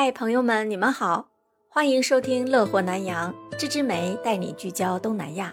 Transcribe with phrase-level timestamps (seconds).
[0.00, 1.26] 嗨，朋友们，你们好，
[1.68, 5.52] 欢迎收听《乐活南洋》，芝芝梅带你聚焦东南亚。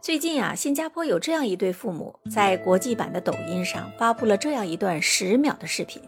[0.00, 6.00] 最近啊，新加坡有这样一对父母，在国际版的抖音上发布了这样一段十秒的视频。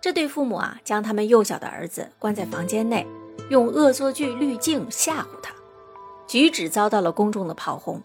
[0.00, 3.06] 这对父母啊，将他们幼小的儿子关在房间内，
[3.50, 5.52] 用恶作剧滤镜吓唬他，
[6.26, 8.00] 举止遭到了公众的炮轰。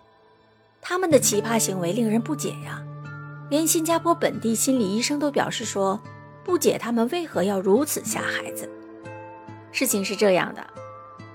[0.82, 2.84] 他们的奇葩行为令人不解呀，
[3.50, 5.98] 连新加坡本地心理医生都表示说。
[6.44, 8.70] 不解他们为何要如此吓孩子。
[9.72, 10.66] 事情是这样的，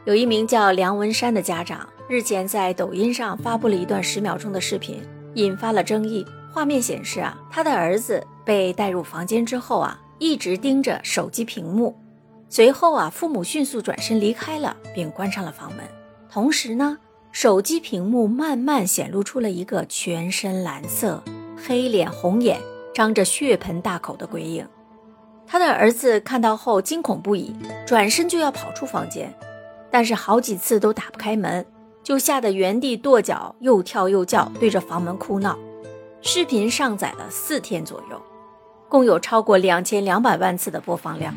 [0.05, 5.03] 有一名叫梁文山的家长日前在抖音上发布了一段十秒钟的视频，
[5.35, 6.27] 引发了争议。
[6.53, 11.95] 画面显示啊，他的儿子被带入房间之后啊，一直盯着手机屏幕。
[12.49, 15.81] 随后啊，父母迅速转身离开了，并关上了房门。
[16.31, 16.97] 同时呢，
[17.33, 21.23] 手机屏幕慢慢显露出了一个全身蓝色、
[21.57, 22.59] 黑脸红眼、
[22.95, 24.67] 张着血盆大口的鬼影。
[25.49, 27.55] 他的儿子看到后惊恐不已，
[27.87, 29.33] 转身就要跑出房间，
[29.91, 31.65] 但是好几次都打不开门，
[32.03, 35.57] 就吓得原地跺脚，又跳又叫，对着房门哭闹。
[36.21, 38.21] 视频上载了四天左右，
[38.89, 41.33] 共有超过两千两百万次的播放量。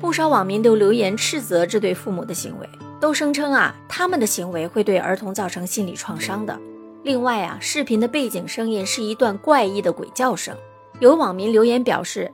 [0.00, 2.68] 不少网民都留言斥责这对父母的行为，
[3.00, 6.56] 都声称啊，他们的行为会对儿童造成心理创伤的。
[7.02, 10.56] 另外啊，视频的背景声音是一段怪异的鬼叫声，
[11.00, 12.32] 有网民留言表示。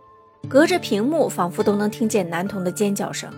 [0.48, 3.30] 隔着屏幕，仿佛都能听见男童的尖叫声。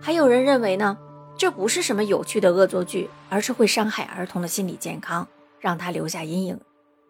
[0.00, 0.98] 还有人认为呢，
[1.38, 5.26] 这不是什么有趣的恶作剧，而是会伤害儿童的心理健康，
[5.58, 6.60] 让他留下阴影。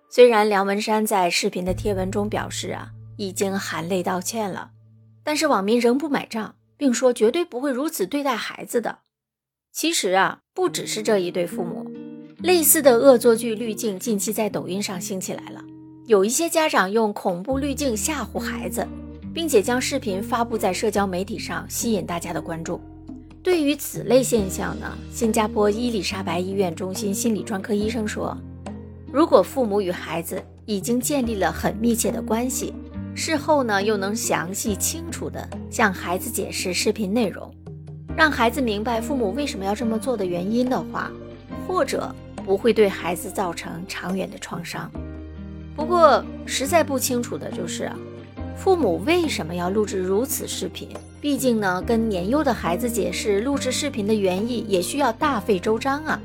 [0.08, 4.70] 虽然梁文山在视频的贴文中表示啊，已经含泪道歉了，
[5.24, 8.98] 但是网民仍不买账，并说绝对不会如此对待孩子的。
[9.72, 11.90] 其实啊，不只是这一对父母，
[12.38, 15.64] 类似的恶作剧滤镜近期在抖音上兴起来了，
[16.06, 18.86] 有一些家长用恐怖滤镜吓唬孩子。
[19.34, 22.80] 并且将视频发布在社交媒体上，吸引大家的关注。
[23.42, 28.36] 对于此类现象呢，新加坡伊丽莎白医院中心心理专科医生说，
[29.10, 32.72] 如果父母与孩子已经建立了很密切的关系，
[33.14, 37.52] 事后呢又能详细清楚地向孩子解释视频内容，
[38.16, 41.10] 让孩子明白父母为什么要这么做的原因的话，
[41.66, 44.88] 或者不会对孩子造成长远的创伤。
[45.74, 47.90] 不过实在不清楚的就是。
[48.56, 50.88] 父母为什么要录制如此视频？
[51.20, 56.20] 毕竟呢，跟年幼的孩子解释录制视频的原意，也需要大费周章啊。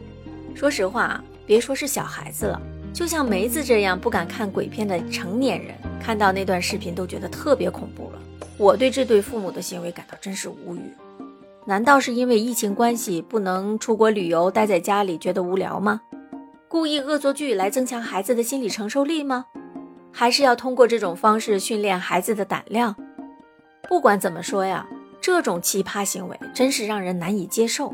[0.54, 2.62] 说实话，别说是小孩子了，
[2.94, 8.20] 就像梅子这样不敢看鬼片的成年人，看到那段视频都觉得特别恐怖了。
[8.58, 10.82] 我对这对父母的行为感到真是无语。
[11.66, 16.02] 难道是因为疫情关系不能出国旅游，待在家里觉得无聊吗？
[16.68, 19.46] 故意恶作剧来增强孩子的心理承受力吗？
[20.19, 22.95] 还是要通过这种方式训练孩子的胆量。
[23.88, 24.83] 不管怎么说呀，
[25.22, 27.94] 这种奇葩行为真是让人难以接受。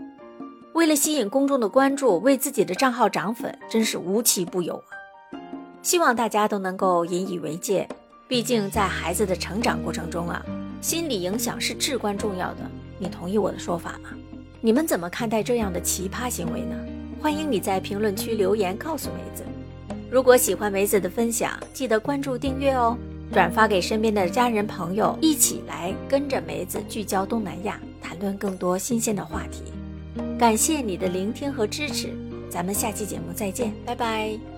[0.74, 5.36] 为了吸引公众的关注，为自己的账号涨粉，真是无奇不有啊！
[5.82, 7.86] 希望大家都能够引以为戒。
[8.26, 10.42] 毕竟在孩子的成长过程中啊，
[10.80, 12.60] 心理影响是至关重要的。
[12.98, 14.12] 你同意我的说法吗？
[14.62, 16.74] 你们怎么看待这样的奇葩行为呢？
[17.22, 19.44] 欢迎你在评论区留言告诉梅子。
[20.14, 22.96] 如果喜欢梅子的分享，记得关注订阅哦，
[23.32, 29.64] 转发给身边的家人朋友，一起来跟着梅子聚焦东南亚，谈论更多新鲜的话题。
[30.38, 32.14] 感谢你的聆听和支持，
[32.48, 34.53] 咱们下期节目再见，拜拜。